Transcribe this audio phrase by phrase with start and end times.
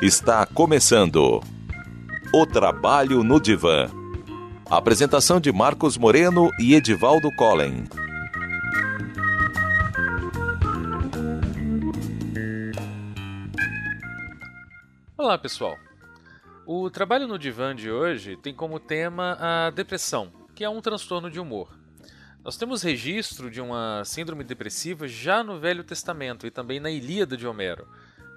[0.00, 1.40] Está começando
[2.32, 3.86] O Trabalho no Divã.
[4.70, 7.84] Apresentação de Marcos Moreno e Edivaldo Collen.
[15.18, 15.76] Olá, pessoal.
[16.66, 21.30] O Trabalho no Divã de hoje tem como tema a depressão, que é um transtorno
[21.30, 21.74] de humor.
[22.44, 27.36] Nós temos registro de uma síndrome depressiva já no Velho Testamento e também na Ilíada
[27.36, 27.88] de Homero.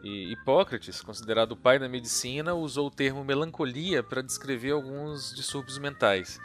[0.04, 5.78] E Hipócrates, considerado o pai da medicina, usou o termo melancolia para descrever alguns distúrbios
[5.78, 6.40] mentais.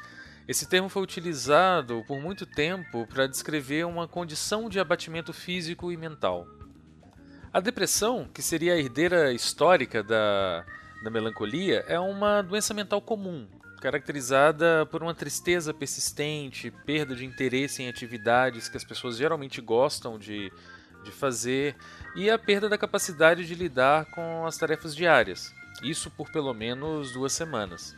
[0.46, 5.96] Esse termo foi utilizado por muito tempo para descrever uma condição de abatimento físico e
[5.96, 6.46] mental.
[7.52, 10.64] A depressão, que seria a herdeira histórica da,
[11.02, 13.46] da melancolia, é uma doença mental comum,
[13.80, 20.18] caracterizada por uma tristeza persistente, perda de interesse em atividades que as pessoas geralmente gostam
[20.18, 20.52] de,
[21.04, 21.76] de fazer
[22.16, 27.12] e a perda da capacidade de lidar com as tarefas diárias, isso por pelo menos
[27.12, 27.94] duas semanas.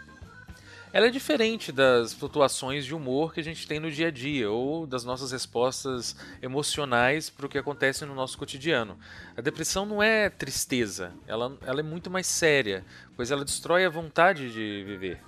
[0.92, 4.50] Ela é diferente das flutuações de humor que a gente tem no dia a dia
[4.50, 8.98] ou das nossas respostas emocionais para o que acontece no nosso cotidiano.
[9.36, 13.88] A depressão não é tristeza, ela, ela é muito mais séria, pois ela destrói a
[13.88, 15.20] vontade de viver.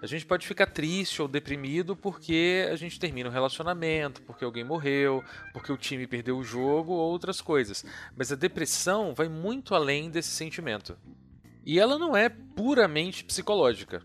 [0.00, 4.62] A gente pode ficar triste ou deprimido porque a gente termina um relacionamento, porque alguém
[4.62, 7.84] morreu, porque o time perdeu o jogo ou outras coisas.
[8.16, 10.96] Mas a depressão vai muito além desse sentimento.
[11.64, 14.00] E ela não é puramente psicológica,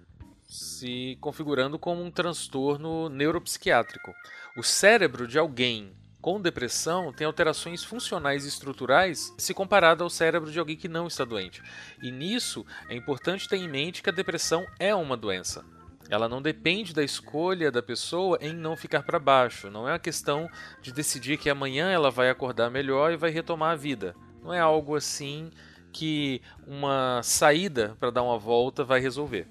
[0.52, 4.14] se configurando como um transtorno neuropsiquiátrico.
[4.58, 10.52] O cérebro de alguém com depressão tem alterações funcionais e estruturais se comparado ao cérebro
[10.52, 11.64] de alguém que não está doente.
[12.04, 15.64] E nisso é importante ter em mente que a depressão é uma doença.
[16.10, 19.72] Ela não depende da escolha da pessoa em não ficar para baixo.
[19.72, 20.50] Não é uma questão
[20.82, 24.14] de decidir que amanhã ela vai acordar melhor e vai retomar a vida.
[24.44, 25.50] Não é algo assim
[25.94, 29.48] que uma saída para dar uma volta vai resolver.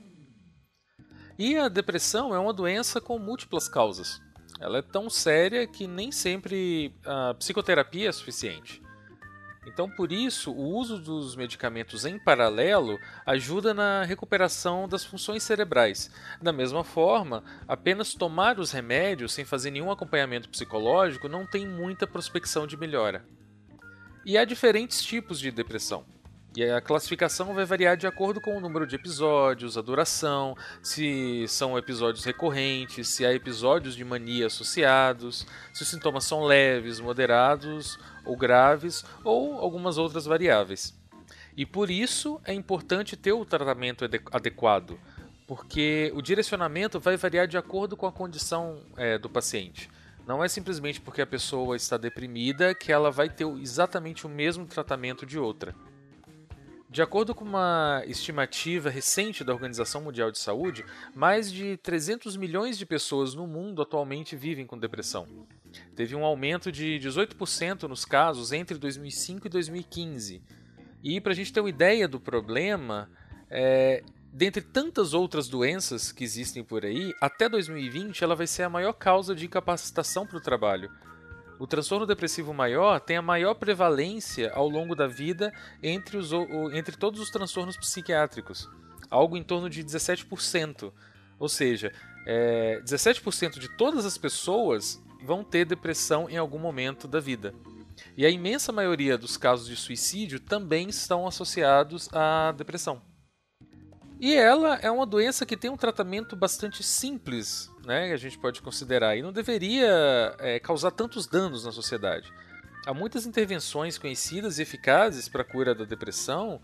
[1.40, 4.20] E a depressão é uma doença com múltiplas causas.
[4.60, 8.82] Ela é tão séria que nem sempre a psicoterapia é suficiente.
[9.66, 16.10] Então, por isso, o uso dos medicamentos em paralelo ajuda na recuperação das funções cerebrais.
[16.42, 22.06] Da mesma forma, apenas tomar os remédios sem fazer nenhum acompanhamento psicológico não tem muita
[22.06, 23.24] prospecção de melhora.
[24.26, 26.04] E há diferentes tipos de depressão.
[26.56, 31.46] E a classificação vai variar de acordo com o número de episódios, a duração, se
[31.46, 37.96] são episódios recorrentes, se há episódios de mania associados, se os sintomas são leves, moderados
[38.24, 40.92] ou graves, ou algumas outras variáveis.
[41.56, 44.98] E por isso é importante ter o tratamento adequado,
[45.46, 49.88] porque o direcionamento vai variar de acordo com a condição é, do paciente.
[50.26, 54.66] Não é simplesmente porque a pessoa está deprimida que ela vai ter exatamente o mesmo
[54.66, 55.74] tratamento de outra.
[56.90, 60.84] De acordo com uma estimativa recente da Organização Mundial de Saúde,
[61.14, 65.24] mais de 300 milhões de pessoas no mundo atualmente vivem com depressão.
[65.94, 70.42] Teve um aumento de 18% nos casos entre 2005 e 2015.
[71.00, 73.08] E para a gente ter uma ideia do problema,
[73.48, 74.02] é,
[74.32, 78.94] dentre tantas outras doenças que existem por aí, até 2020 ela vai ser a maior
[78.94, 80.90] causa de incapacitação para o trabalho
[81.60, 86.30] o transtorno depressivo maior tem a maior prevalência ao longo da vida entre, os,
[86.72, 88.66] entre todos os transtornos psiquiátricos,
[89.10, 90.90] algo em torno de 17%.
[91.38, 91.92] Ou seja,
[92.26, 97.54] é, 17% de todas as pessoas vão ter depressão em algum momento da vida.
[98.16, 103.02] E a imensa maioria dos casos de suicídio também estão associados à depressão.
[104.18, 108.12] E ela é uma doença que tem um tratamento bastante simples, né?
[108.12, 112.32] A gente pode considerar, e não deveria é, causar tantos danos na sociedade.
[112.86, 116.60] Há muitas intervenções conhecidas e eficazes para a cura da depressão,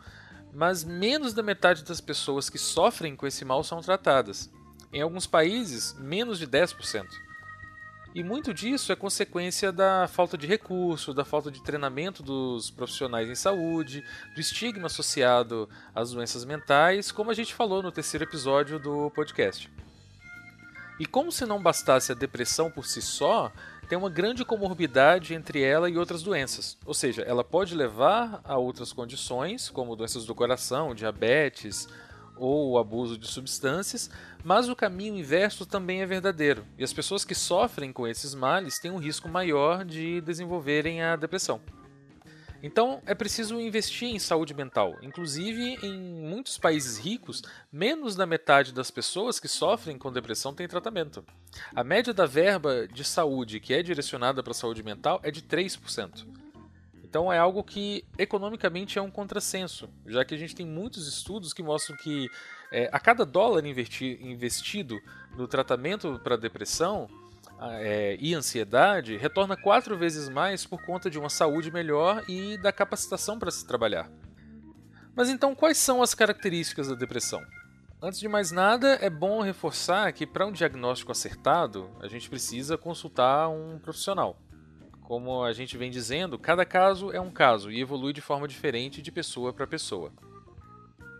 [0.53, 4.50] mas menos da metade das pessoas que sofrem com esse mal são tratadas.
[4.93, 7.06] Em alguns países, menos de 10%.
[8.14, 13.29] E muito disso é consequência da falta de recurso, da falta de treinamento dos profissionais
[13.29, 14.02] em saúde,
[14.35, 19.70] do estigma associado às doenças mentais, como a gente falou no terceiro episódio do podcast.
[20.98, 23.52] E como se não bastasse a depressão por si só,
[23.88, 26.78] tem uma grande comorbidade entre ela e outras doenças.
[26.87, 31.87] Ou seja, ela pode levar a outras condições, como doenças do coração, diabetes,
[32.37, 34.10] ou abuso de substâncias,
[34.44, 36.64] mas o caminho inverso também é verdadeiro.
[36.78, 41.16] E as pessoas que sofrem com esses males têm um risco maior de desenvolverem a
[41.16, 41.60] depressão.
[42.67, 44.97] Então é preciso investir em saúde mental.
[45.01, 47.41] Inclusive, em muitos países ricos,
[47.71, 51.25] menos da metade das pessoas que sofrem com depressão tem tratamento.
[51.77, 55.43] A média da verba de saúde que é direcionada para a saúde mental é de
[55.43, 56.27] 3%.
[57.05, 61.53] Então é algo que economicamente é um contrassenso, já que a gente tem muitos estudos
[61.53, 62.29] que mostram que
[62.73, 65.01] é, a cada dólar investido
[65.37, 67.09] no tratamento para depressão,
[67.61, 72.73] é, e ansiedade retorna quatro vezes mais por conta de uma saúde melhor e da
[72.73, 74.11] capacitação para se trabalhar.
[75.14, 77.41] Mas então, quais são as características da depressão?
[78.03, 82.76] Antes de mais nada, é bom reforçar que para um diagnóstico acertado, a gente precisa
[82.76, 84.38] consultar um profissional.
[85.00, 89.00] Como a gente vem dizendo, cada caso é um caso e evolui de forma diferente
[89.00, 90.12] de pessoa para pessoa.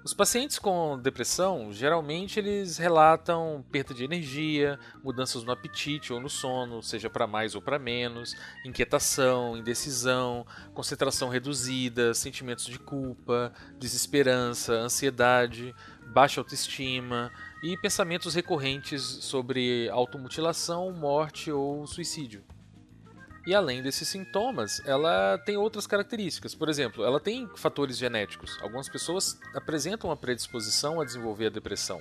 [0.06, 6.31] Os pacientes com depressão, geralmente eles relatam perda de energia, mudanças no apetite ou no
[6.31, 14.75] sono, seja para mais ou para menos, inquietação, indecisão, concentração reduzida, sentimentos de culpa, desesperança,
[14.75, 15.75] ansiedade,
[16.14, 22.44] baixa autoestima e pensamentos recorrentes sobre automutilação, morte ou suicídio.
[23.47, 26.53] E além desses sintomas, ela tem outras características.
[26.53, 28.59] Por exemplo, ela tem fatores genéticos.
[28.61, 32.01] Algumas pessoas apresentam a predisposição a desenvolver a depressão.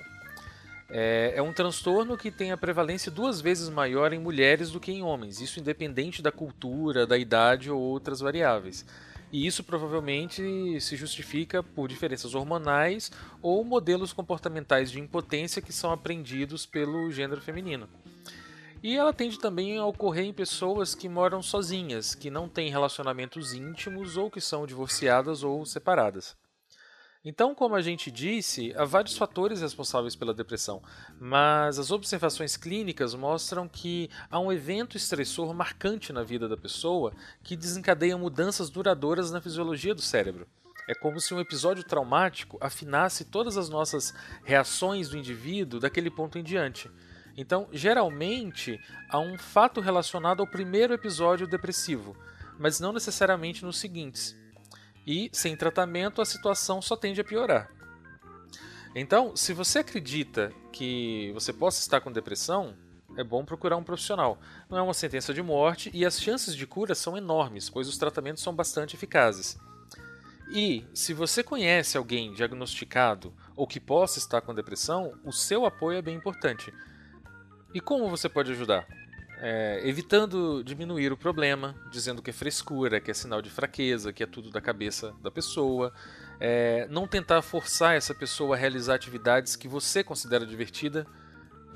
[0.90, 4.92] É, é, um transtorno que tem a prevalência duas vezes maior em mulheres do que
[4.92, 8.84] em homens, isso independente da cultura, da idade ou outras variáveis.
[9.32, 13.10] E isso provavelmente se justifica por diferenças hormonais
[13.42, 17.88] ou modelos comportamentais de impotência que são aprendidos pelo gênero feminino.
[18.86, 23.52] E ela tende também a ocorrer em pessoas que moram sozinhas, que não têm relacionamentos
[23.52, 26.36] íntimos ou que são divorciadas ou separadas.
[27.24, 30.80] Então, como a gente disse, há vários fatores responsáveis pela depressão,
[31.18, 37.12] mas as observações clínicas mostram que há um evento estressor marcante na vida da pessoa
[37.42, 40.46] que desencadeia mudanças duradouras na fisiologia do cérebro.
[40.88, 46.38] É como se um episódio traumático afinasse todas as nossas reações do indivíduo daquele ponto
[46.38, 46.88] em diante.
[47.36, 48.80] Então, geralmente,
[49.10, 52.16] há um fato relacionado ao primeiro episódio depressivo,
[52.58, 54.36] mas não necessariamente nos seguintes.
[55.06, 57.70] E, sem tratamento, a situação só tende a piorar.
[58.94, 62.74] Então, se você acredita que você possa estar com depressão,
[63.16, 64.40] é bom procurar um profissional.
[64.70, 67.98] Não é uma sentença de morte e as chances de cura são enormes, pois os
[67.98, 69.58] tratamentos são bastante eficazes.
[70.50, 75.98] E, se você conhece alguém diagnosticado ou que possa estar com depressão, o seu apoio
[75.98, 76.72] é bem importante.
[77.76, 78.88] E como você pode ajudar?
[79.38, 84.22] É, evitando diminuir o problema, dizendo que é frescura, que é sinal de fraqueza, que
[84.22, 85.92] é tudo da cabeça da pessoa.
[86.40, 91.06] É, não tentar forçar essa pessoa a realizar atividades que você considera divertida.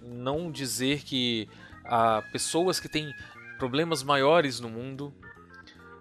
[0.02, 1.50] Não dizer que
[1.84, 3.14] há pessoas que têm
[3.58, 5.12] problemas maiores no mundo.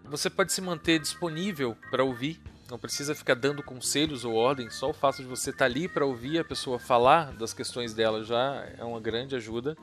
[0.05, 2.41] Você pode se manter disponível para ouvir.
[2.69, 4.75] Não precisa ficar dando conselhos ou ordens.
[4.75, 7.93] Só o fato de você estar tá ali para ouvir a pessoa falar das questões
[7.93, 9.75] dela já é uma grande ajuda.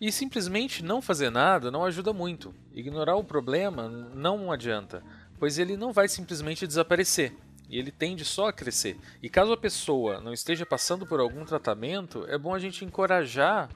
[0.00, 2.54] E simplesmente não fazer nada não ajuda muito.
[2.72, 5.02] Ignorar o problema não adianta,
[5.38, 7.32] pois ele não vai simplesmente desaparecer.
[7.70, 8.98] E ele tende só a crescer.
[9.22, 13.70] E caso a pessoa não esteja passando por algum tratamento, é bom a gente encorajar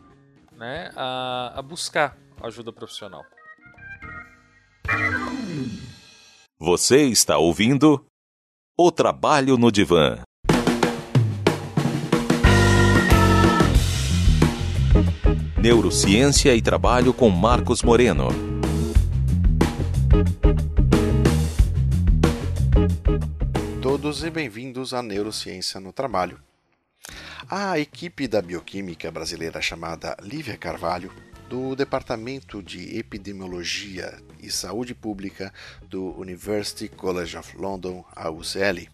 [0.53, 3.25] né, a, a buscar ajuda profissional.
[6.61, 8.05] Você está ouvindo
[8.81, 10.21] O Trabalho no Divã.
[15.61, 18.29] Neurociência e Trabalho com Marcos Moreno.
[23.82, 26.39] Todos e bem-vindos à Neurociência no Trabalho.
[27.51, 31.11] A equipe da bioquímica brasileira chamada Lívia Carvalho,
[31.48, 35.52] do Departamento de Epidemiologia e Saúde Pública
[35.88, 38.86] do University College of London, a UCL,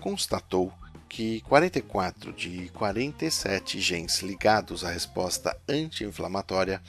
[0.00, 0.72] constatou
[1.08, 6.82] que 44 de 47 genes ligados à resposta anti-inflamatória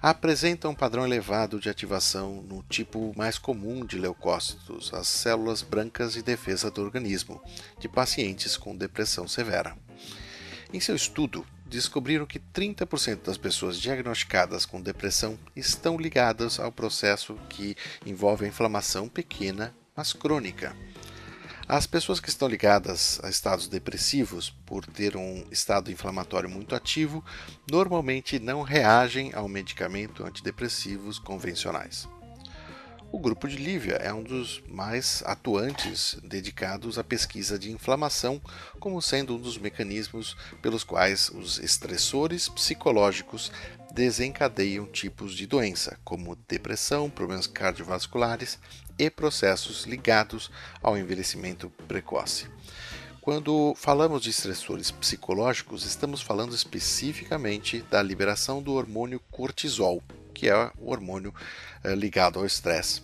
[0.00, 6.14] apresentam um padrão elevado de ativação no tipo mais comum de leucócitos, as células brancas
[6.14, 7.42] de defesa do organismo,
[7.78, 9.76] de pacientes com depressão severa.
[10.72, 17.34] Em seu estudo, descobriram que 30% das pessoas diagnosticadas com depressão estão ligadas ao processo
[17.48, 20.74] que envolve a inflamação pequena, mas crônica.
[21.68, 27.24] As pessoas que estão ligadas a estados depressivos, por ter um estado inflamatório muito ativo,
[27.68, 32.08] normalmente não reagem ao medicamento antidepressivos convencionais.
[33.16, 38.38] O grupo de Lívia é um dos mais atuantes dedicados à pesquisa de inflamação,
[38.78, 43.50] como sendo um dos mecanismos pelos quais os estressores psicológicos
[43.90, 48.58] desencadeiam tipos de doença, como depressão, problemas cardiovasculares
[48.98, 50.50] e processos ligados
[50.82, 52.46] ao envelhecimento precoce.
[53.22, 60.02] Quando falamos de estressores psicológicos, estamos falando especificamente da liberação do hormônio cortisol,
[60.36, 61.34] que é o hormônio
[61.82, 63.00] eh, ligado ao estresse.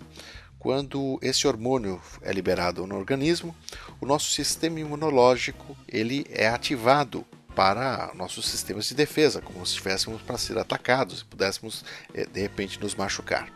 [0.59, 3.57] Quando esse hormônio é liberado no organismo,
[4.01, 7.25] o nosso sistema imunológico ele é ativado
[7.57, 12.41] para nossos sistemas de defesa, como se estivéssemos para ser atacados e pudéssemos eh, de
[12.43, 13.51] repente nos machucar.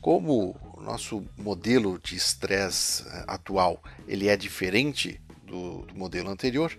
[0.00, 6.72] Como o nosso modelo de estresse eh, atual ele é diferente do, do modelo anterior,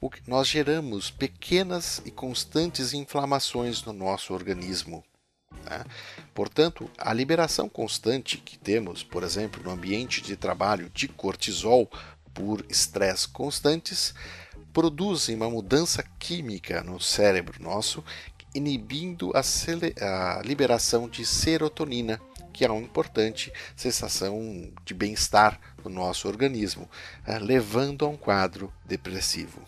[0.00, 5.04] o que nós geramos pequenas e constantes inflamações no nosso organismo.
[5.68, 5.84] Né?
[6.34, 11.90] Portanto, a liberação constante que temos, por exemplo, no ambiente de trabalho de cortisol
[12.32, 14.14] por estresse constantes,
[14.72, 18.04] produzem uma mudança química no cérebro nosso,
[18.54, 22.20] inibindo a, a liberação de serotonina,
[22.52, 26.88] que é uma importante sensação de bem-estar no nosso organismo,
[27.26, 29.62] eh, levando a um quadro depressivo.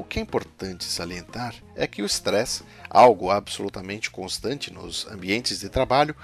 [0.00, 5.68] O que é importante salientar é que o estresse, algo absolutamente constante nos ambientes de
[5.68, 6.16] trabalho,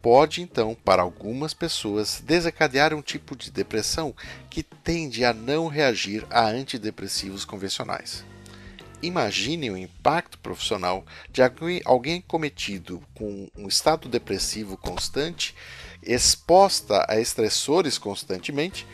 [0.00, 4.14] pode então, para algumas pessoas, desencadear um tipo de depressão
[4.48, 8.24] que tende a não reagir a antidepressivos convencionais.
[9.02, 11.42] Imagine o impacto profissional de
[11.84, 15.56] alguém cometido com um estado depressivo constante,
[16.04, 18.86] exposta a estressores constantemente,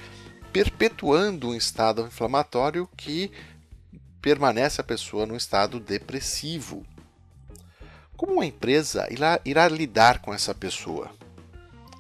[0.51, 3.31] perpetuando um estado inflamatório que
[4.25, 6.83] permanece a pessoa num estado depressivo.
[8.17, 11.11] Como uma empresa irá, irá lidar com essa pessoa?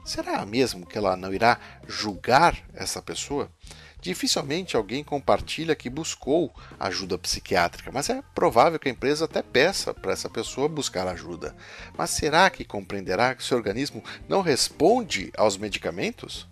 [0.07, 3.53] Será mesmo que ela não irá julgar essa pessoa?
[4.01, 6.51] Dificilmente alguém compartilha que buscou
[6.81, 11.55] ajuda psiquiátrica, mas é provável que a empresa até peça para essa pessoa buscar ajuda.
[11.95, 16.49] Mas será que compreenderá que seu organismo não responde aos medicamentos?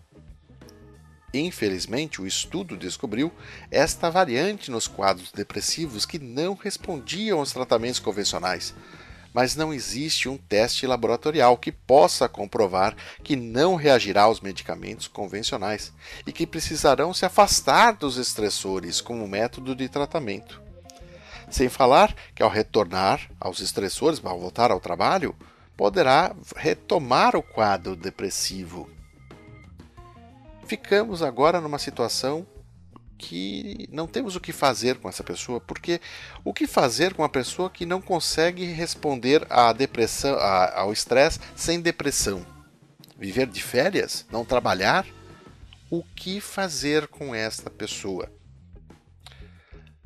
[1.35, 3.33] Infelizmente, o estudo descobriu
[3.71, 8.75] esta variante nos quadros depressivos que não respondiam aos tratamentos convencionais
[9.33, 15.93] mas não existe um teste laboratorial que possa comprovar que não reagirá aos medicamentos convencionais
[16.27, 20.61] e que precisarão se afastar dos estressores como método de tratamento.
[21.51, 25.35] Sem falar que ao retornar aos estressores, ao voltar ao trabalho,
[25.77, 28.89] poderá retomar o quadro depressivo.
[30.73, 32.47] Ficamos agora numa situação
[33.19, 36.01] que não temos o que fazer com essa pessoa, porque
[36.43, 40.35] o que fazer com uma pessoa que não consegue responder à depressão,
[40.75, 42.43] ao estresse sem depressão?
[43.19, 44.25] Viver de férias?
[44.33, 45.07] Não trabalhar?
[45.91, 48.33] O que fazer com esta pessoa?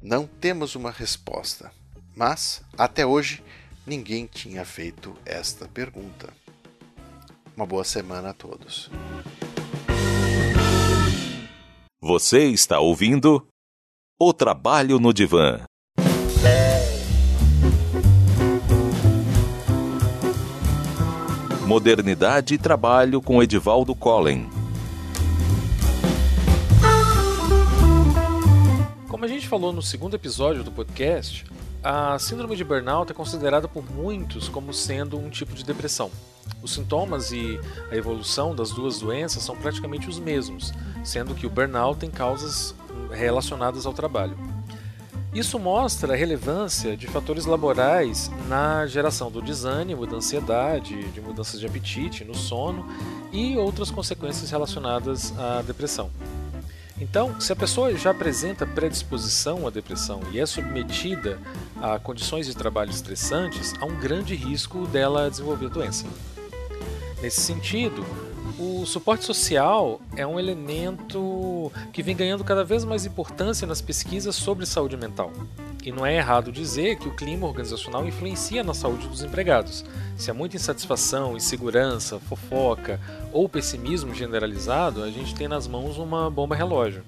[0.03, 1.71] Não temos uma resposta,
[2.13, 3.41] mas até hoje
[3.87, 6.33] ninguém tinha feito esta pergunta.
[7.57, 8.91] Uma boa semana a todos.
[12.07, 13.45] Você está ouvindo
[14.17, 15.63] O Trabalho no Divã.
[21.67, 24.49] Modernidade e Trabalho com Edivaldo Collen.
[29.09, 31.45] Como a gente falou no segundo episódio do podcast,
[31.83, 36.13] a síndrome de burnout é considerada por muitos como sendo um tipo de depressão.
[36.63, 37.59] Os sintomas e
[37.91, 40.73] a evolução das duas doenças são praticamente os mesmos,
[41.07, 42.75] sendo que o burnout tem causas
[43.11, 44.37] relacionadas ao trabalho.
[45.33, 51.61] Isso mostra a relevância de fatores laborais na geração do desânimo, da ansiedade, de mudanças
[51.61, 52.87] de apetite, no sono
[53.33, 56.11] e outras consequências relacionadas à depressão.
[56.99, 61.39] Então, se a pessoa já apresenta predisposição à depressão e é submetida
[61.83, 66.07] a condições de trabalho estressantes, há um grande risco dela desenvolver doença.
[67.21, 68.03] Nesse sentido,
[68.59, 74.35] o suporte social é um elemento que vem ganhando cada vez mais importância nas pesquisas
[74.35, 75.31] sobre saúde mental.
[75.85, 79.85] E não é errado dizer que o clima organizacional influencia na saúde dos empregados.
[80.17, 82.99] Se há muita insatisfação, insegurança, fofoca
[83.33, 87.05] ou pessimismo generalizado, a gente tem nas mãos uma bomba relógio.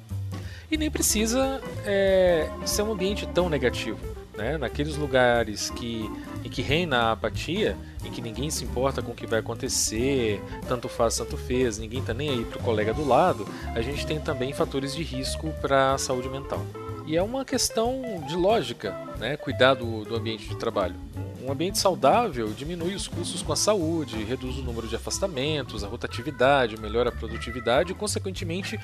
[0.70, 3.98] E nem precisa é, ser um ambiente tão negativo.
[4.38, 4.56] Né?
[4.56, 6.08] Naqueles lugares que,
[6.44, 10.40] em que reina a apatia, em que ninguém se importa com o que vai acontecer,
[10.68, 14.06] tanto faz, tanto fez, ninguém está nem aí para o colega do lado, a gente
[14.06, 16.64] tem também fatores de risco para a saúde mental.
[17.04, 19.36] E é uma questão de lógica, né?
[19.36, 20.94] cuidar do, do ambiente de trabalho.
[21.42, 25.88] Um ambiente saudável diminui os custos com a saúde, reduz o número de afastamentos, a
[25.88, 28.78] rotatividade, melhora a produtividade e, consequentemente,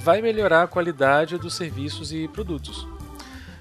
[0.00, 2.86] vai melhorar a qualidade dos serviços e produtos.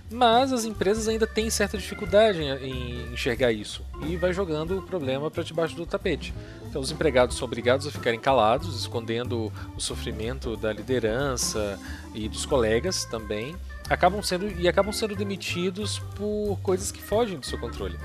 [0.10, 5.30] Mas as empresas ainda têm certa dificuldade em enxergar isso e vai jogando o problema
[5.30, 6.34] para debaixo do tapete.
[6.70, 11.78] Então os empregados são obrigados a ficarem calados, escondendo o sofrimento da liderança
[12.14, 13.56] e dos colegas também,
[13.90, 17.98] acabam sendo e acabam sendo demitidos por coisas que fogem do seu controle.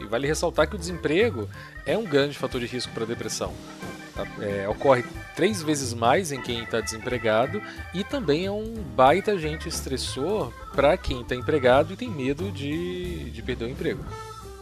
[0.00, 1.48] E vale ressaltar que o desemprego
[1.86, 3.52] é um grande fator de risco para a depressão.
[4.40, 5.04] É, ocorre
[5.34, 7.60] três vezes mais em quem está desempregado
[7.92, 13.30] e também é um baita agente estressor para quem está empregado e tem medo de,
[13.30, 14.04] de perder o emprego.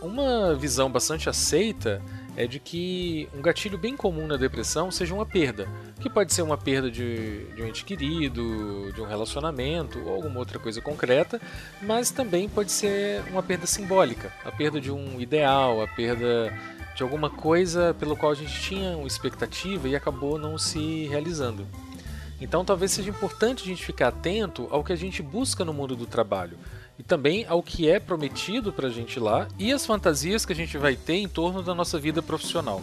[0.00, 2.02] Uma visão bastante aceita
[2.37, 5.69] é de que um gatilho bem comum na depressão seja uma perda,
[6.00, 10.38] que pode ser uma perda de, de, um ente querido, de um relacionamento ou alguma
[10.38, 11.41] outra coisa concreta,
[11.83, 16.52] mas também pode ser uma perda simbólica, a perda de um ideal, a perda
[16.94, 21.66] de alguma coisa pelo qual a gente tinha uma expectativa e acabou não se realizando.
[22.40, 25.94] Então talvez seja importante a gente ficar atento ao que a gente busca no mundo
[25.94, 26.58] do trabalho
[26.99, 30.56] e também ao que é prometido para a gente lá e as fantasias que a
[30.56, 32.82] gente vai ter em torno da nossa vida profissional,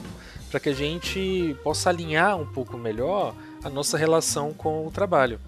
[0.50, 5.40] para que a gente possa alinhar um pouco melhor a nossa relação com o trabalho.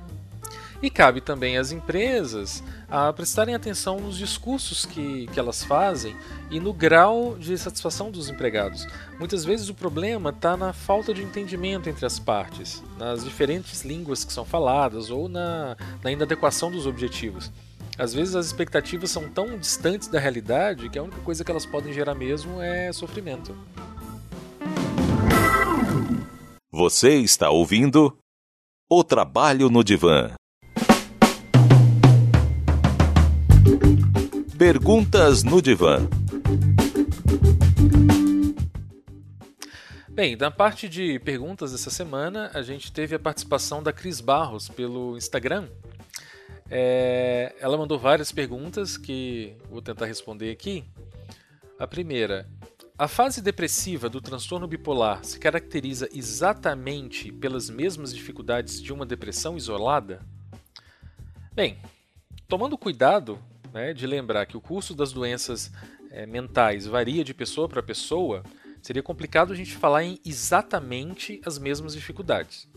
[0.81, 6.15] E cabe também às empresas a prestarem atenção nos discursos que, que elas fazem
[6.49, 8.87] e no grau de satisfação dos empregados.
[9.19, 14.25] Muitas vezes o problema está na falta de entendimento entre as partes, nas diferentes línguas
[14.25, 17.51] que são faladas ou na, na inadequação dos objetivos.
[17.95, 21.65] Às vezes as expectativas são tão distantes da realidade que a única coisa que elas
[21.67, 23.55] podem gerar mesmo é sofrimento.
[26.71, 28.17] Você está ouvindo
[28.89, 30.33] O Trabalho no Divã.
[34.61, 36.07] Perguntas no Divã.
[40.07, 44.69] Bem, na parte de perguntas dessa semana, a gente teve a participação da Cris Barros
[44.69, 45.67] pelo Instagram.
[46.69, 50.85] É, ela mandou várias perguntas que vou tentar responder aqui.
[51.79, 52.47] A primeira:
[52.95, 59.57] a fase depressiva do transtorno bipolar se caracteriza exatamente pelas mesmas dificuldades de uma depressão
[59.57, 60.23] isolada?
[61.51, 61.79] Bem,
[62.47, 63.39] tomando cuidado
[63.73, 65.71] né, de lembrar que o curso das doenças
[66.09, 68.43] é, mentais varia de pessoa para pessoa,
[68.81, 72.67] seria complicado a gente falar em exatamente as mesmas dificuldades.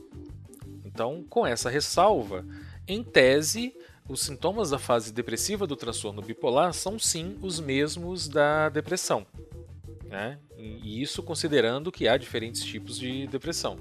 [0.85, 2.45] Então, com essa ressalva,
[2.87, 3.75] em tese,
[4.09, 9.27] os sintomas da fase depressiva do transtorno bipolar são sim os mesmos da depressão.
[10.05, 10.39] Né?
[10.57, 13.77] E isso considerando que há diferentes tipos de depressão.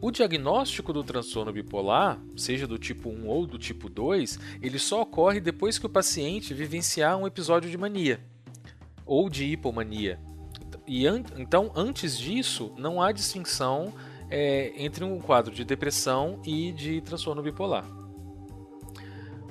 [0.00, 5.02] O diagnóstico do transtorno bipolar, seja do tipo 1 ou do tipo 2, ele só
[5.02, 8.18] ocorre depois que o paciente vivenciar um episódio de mania
[9.04, 10.18] ou de hipomania.
[10.86, 13.92] E an então, antes disso, não há distinção
[14.30, 17.84] é, entre um quadro de depressão e de transtorno bipolar.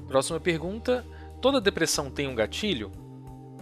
[0.07, 1.05] Próxima pergunta:
[1.39, 2.91] toda depressão tem um gatilho?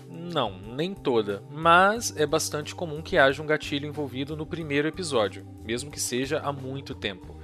[0.09, 5.45] Não, nem toda, mas é bastante comum que haja um gatilho envolvido no primeiro episódio,
[5.63, 7.35] mesmo que seja há muito tempo.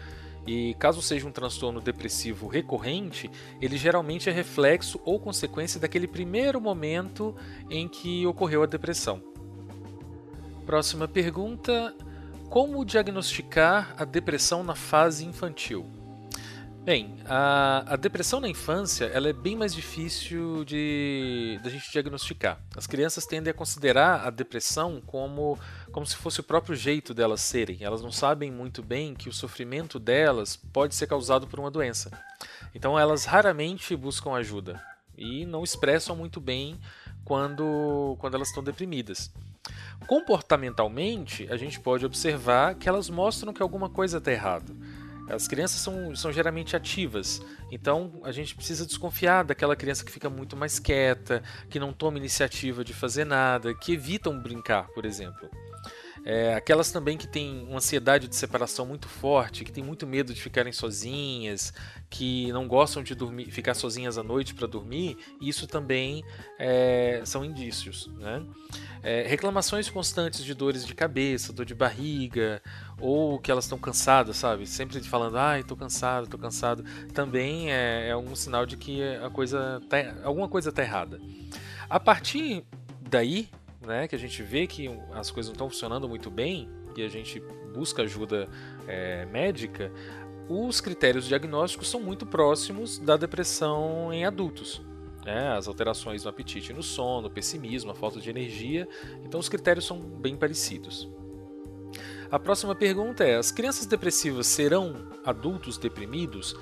[0.45, 6.60] E caso seja um transtorno depressivo recorrente, ele geralmente é reflexo ou consequência daquele primeiro
[6.60, 7.36] momento
[7.69, 9.21] em que ocorreu a depressão.
[10.65, 11.95] Próxima pergunta:
[12.49, 16.03] Como diagnosticar a depressão na fase infantil?
[16.84, 22.60] Bem, a, a, depressão na infância ela é bem mais difícil de da gente diagnosticar.
[22.76, 25.58] As crianças tendem a considerar a depressão como,
[25.93, 27.78] como se fosse o próprio jeito delas serem.
[27.80, 32.12] Elas não sabem muito bem que o sofrimento delas pode ser causado por uma doença.
[32.76, 34.84] Então elas raramente buscam ajuda
[35.17, 36.78] e não expressam muito bem
[37.24, 39.32] quando, quando elas estão deprimidas.
[40.06, 44.76] Comportamentalmente, a gente pode observar que elas mostram que alguma coisa está errada
[45.29, 50.29] as crianças são, são geralmente ativas, então a gente precisa desconfiar daquela criança que fica
[50.29, 55.49] muito mais quieta, que não toma iniciativa de fazer nada, que evitam brincar, por exemplo.
[56.25, 60.33] É, aquelas também que têm uma ansiedade de separação muito forte, que têm muito medo
[60.33, 61.73] de ficarem sozinhas,
[62.09, 66.23] que não gostam de dormir, ficar sozinhas à noite para dormir, isso também
[66.57, 68.07] é, são indícios.
[68.17, 68.41] Né?
[69.01, 72.62] É, reclamações constantes de dores de cabeça, dor de barriga,
[73.01, 74.65] ou que elas estão cansadas, sabe?
[74.65, 79.29] Sempre falando, ai, tô cansado, tô cansado, também é, é um sinal de que a
[79.29, 81.19] coisa tá, alguma coisa está errada.
[81.89, 82.63] A partir
[83.09, 83.49] daí,
[83.86, 87.10] né, que a gente vê que as coisas não estão funcionando muito bem e a
[87.10, 87.39] gente
[87.74, 88.48] busca ajuda
[88.88, 89.91] é, médica,
[90.48, 94.82] os critérios diagnósticos são muito próximos da depressão em adultos.
[95.26, 95.56] Né?
[95.56, 98.88] As alterações no apetite no sono, o pessimismo, a falta de energia.
[99.24, 101.10] Então, os critérios são bem parecidos.
[102.30, 106.56] A próxima pergunta é: as crianças depressivas serão adultos deprimidos?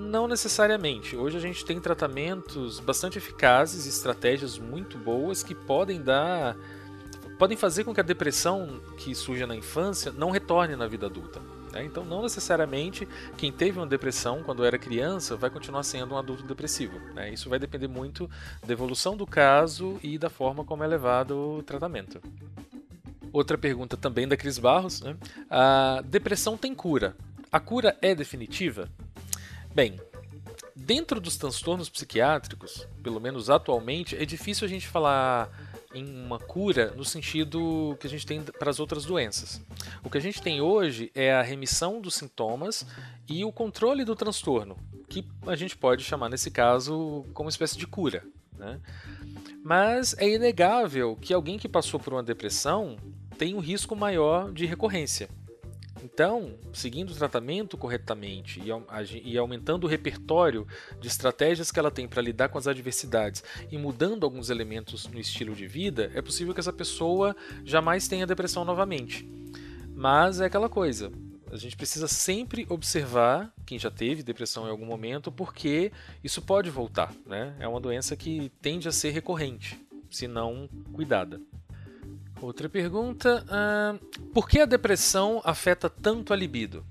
[0.00, 1.14] Não necessariamente.
[1.14, 6.56] Hoje a gente tem tratamentos bastante eficazes, estratégias muito boas que podem dar
[7.38, 11.40] podem fazer com que a depressão que surge na infância não retorne na vida adulta.
[11.72, 11.84] Né?
[11.84, 16.44] Então, não necessariamente quem teve uma depressão quando era criança vai continuar sendo um adulto
[16.44, 16.98] depressivo.
[17.14, 17.32] Né?
[17.32, 18.28] Isso vai depender muito
[18.66, 22.20] da evolução do caso e da forma como é levado o tratamento.
[23.32, 25.16] Outra pergunta também da Cris Barros: né?
[25.48, 27.14] a depressão tem cura?
[27.52, 28.88] A cura é definitiva?
[29.72, 30.00] Bem,
[30.74, 35.48] dentro dos transtornos psiquiátricos, pelo menos atualmente, é difícil a gente falar
[35.94, 39.60] em uma cura no sentido que a gente tem para as outras doenças.
[40.02, 42.86] O que a gente tem hoje é a remissão dos sintomas
[43.28, 44.76] e o controle do transtorno,
[45.08, 48.24] que a gente pode chamar nesse caso como espécie de cura.
[48.56, 48.80] Né?
[49.62, 52.96] Mas é inegável que alguém que passou por uma depressão
[53.38, 55.28] tem um risco maior de recorrência.
[56.12, 58.60] Então, seguindo o tratamento corretamente
[59.24, 60.66] e, aumentando o repertório
[61.00, 65.18] de estratégias que ela tem para lidar com as adversidades e mudando alguns elementos no
[65.18, 69.26] estilo de vida, é possível que essa pessoa jamais tenha depressão novamente.
[69.94, 71.10] Mas é aquela coisa,
[71.50, 75.90] a gente precisa sempre observar quem já teve depressão em algum momento, porque
[76.22, 77.12] isso pode voltar.
[77.26, 77.56] Né?
[77.58, 79.78] É uma doença que tende a ser recorrente,
[80.10, 81.40] se não cuidada.
[82.40, 86.84] Outra pergunta: uh, por que a depressão afeta tanto a libido?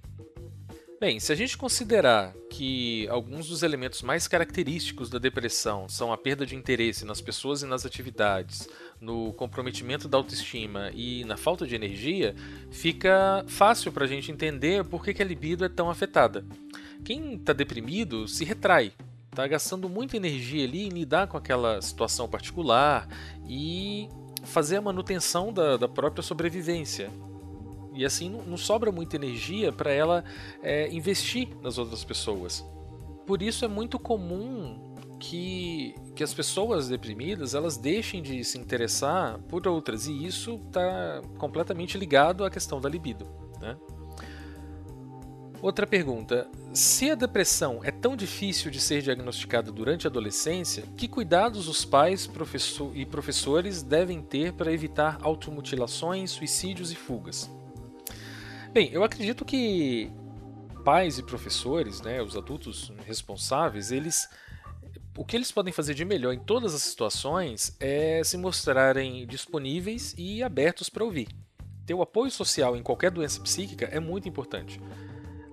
[1.00, 6.18] Bem, se a gente considerar que alguns dos elementos mais característicos da depressão são a
[6.18, 8.68] perda de interesse nas pessoas e nas atividades,
[9.00, 12.36] no comprometimento da autoestima e na falta de energia,
[12.70, 16.46] fica fácil para a gente entender por que a libido é tão afetada.
[17.06, 18.92] Quem está deprimido se retrai,
[19.32, 23.08] está gastando muita energia ali em lidar com aquela situação particular
[23.48, 24.10] e
[24.44, 27.10] fazer a manutenção da, da própria sobrevivência.
[27.94, 30.24] E assim não, não sobra muita energia para ela
[30.62, 32.66] é, investir nas outras pessoas.
[33.26, 39.38] Por isso é muito comum que, que as pessoas deprimidas elas deixem de se interessar
[39.50, 43.28] por outras e isso está completamente ligado à questão da libido.
[43.60, 43.76] Né?
[45.62, 51.08] Outra pergunta: se a depressão é tão difícil de ser diagnosticada durante a adolescência, que
[51.08, 57.50] cuidados os pais professor e professores devem ter para evitar automutilações, suicídios e fugas?
[58.72, 60.10] Bem, eu acredito que
[60.86, 64.30] pais e professores, né, os adultos responsáveis, eles
[65.18, 70.16] o que eles podem fazer de melhor em todas as situações é se mostrarem disponíveis
[70.18, 71.28] e abertos para ouvir.
[71.86, 74.80] Ter o apoio social em qualquer doença psíquica é muito importante.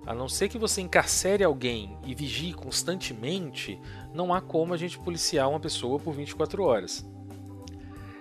[0.07, 3.79] A não ser que você encarcere alguém e vigie constantemente,
[4.14, 7.05] não há como a gente policiar uma pessoa por 24 horas.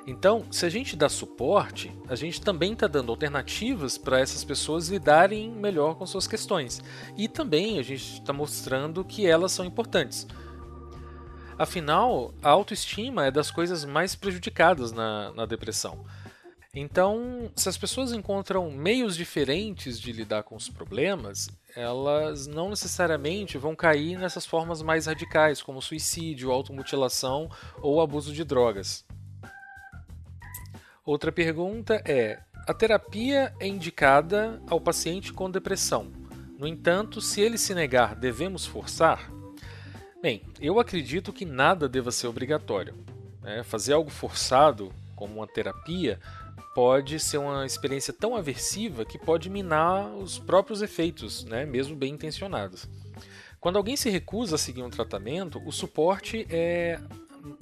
[0.08, 4.88] Então, se a gente dá suporte, a gente também está dando alternativas para essas pessoas
[4.88, 6.82] lidarem melhor com suas questões.
[7.18, 10.28] E também a gente está mostrando que elas são importantes.
[11.58, 16.06] Afinal, a autoestima é das coisas mais prejudicadas na, na depressão.
[16.78, 23.58] Então, se as pessoas encontram meios diferentes de lidar com os problemas, elas não necessariamente
[23.58, 27.50] vão cair nessas formas mais radicais, como suicídio, automutilação
[27.82, 29.06] ou abuso de drogas.
[31.06, 36.12] Outra pergunta é: a terapia é indicada ao paciente com depressão.
[36.60, 39.32] No entanto, se ele se negar, devemos forçar?
[40.22, 42.96] Bem, eu acredito que nada deva ser obrigatório.
[43.42, 43.64] Né?
[43.64, 46.20] Fazer algo forçado, como uma terapia,
[46.74, 52.14] pode ser uma experiência tão aversiva que pode minar os próprios efeitos, né, mesmo bem
[52.14, 52.88] intencionados.
[53.60, 57.00] Quando alguém se recusa a seguir um tratamento, o suporte é,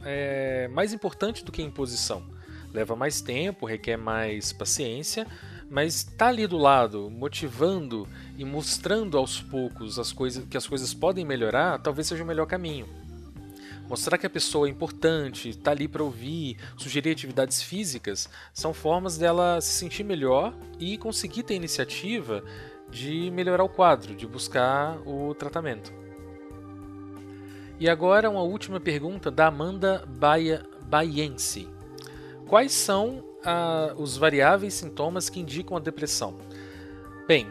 [0.04, 2.24] é mais importante do que a imposição.
[2.74, 5.28] Leva mais tempo, requer mais paciência,
[5.70, 10.68] mas estar tá ali do lado, motivando e mostrando aos poucos as coisas, que as
[10.68, 13.03] coisas podem melhorar, talvez seja o melhor caminho
[13.90, 19.18] mostrar que a pessoa é importante, está ali para ouvir, sugerir atividades físicas, são formas
[19.18, 22.44] dela se sentir melhor e conseguir ter iniciativa
[22.90, 25.92] de melhorar o quadro, de buscar o tratamento.
[27.80, 31.68] E agora uma última pergunta da Amanda Baia, Baiense.
[32.48, 36.38] Quais são ah, os variáveis sintomas que indicam a depressão?
[37.28, 37.48] Bem,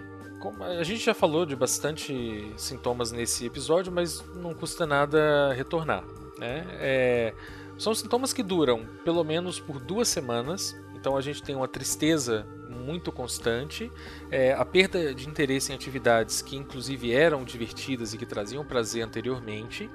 [0.78, 6.04] a gente já falou de bastante sintomas nesse episódio, mas não custa nada retornar.
[6.38, 6.64] Né?
[6.80, 7.34] É,
[7.78, 10.76] são sintomas que duram pelo menos por duas semanas.
[10.94, 13.90] Então a gente tem uma tristeza muito constante,
[14.30, 19.04] é, a perda de interesse em atividades que inclusive eram divertidas e que traziam prazer
[19.04, 19.90] anteriormente,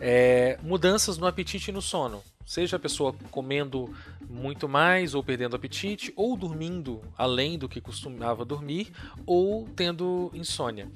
[0.00, 2.22] é, mudanças no apetite e no sono.
[2.48, 3.94] Seja a pessoa comendo
[4.26, 8.90] muito mais ou perdendo apetite, ou dormindo além do que costumava dormir,
[9.26, 10.88] ou tendo insônia.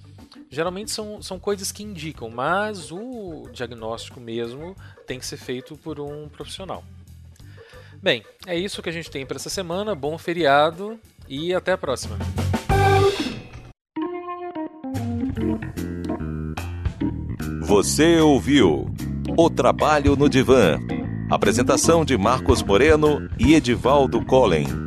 [0.49, 4.75] Geralmente são, são coisas que indicam, mas o diagnóstico mesmo
[5.07, 6.83] tem que ser feito por um profissional.
[8.03, 9.95] Bem, é isso que a gente tem para essa semana.
[9.95, 12.17] Bom feriado e até a próxima.
[17.61, 18.91] Você ouviu
[19.37, 20.79] O Trabalho no Divã.
[21.33, 24.82] Apresentação de Marcos Moreno e Edivaldo Collen.